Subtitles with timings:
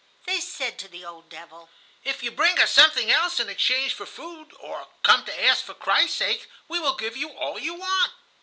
[0.25, 1.69] They said to the old devil:
[2.03, 5.75] "If you bring us something else in exchange for food, or come to ask for
[5.75, 8.11] Christ's sake, we will give you all you want."